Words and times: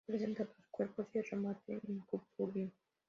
Presenta 0.03 0.45
dos 0.45 0.55
cuerpo 0.71 1.05
y 1.13 1.19
el 1.19 1.25
remate 1.25 1.73
en 1.87 1.99
cupulín. 1.99 2.73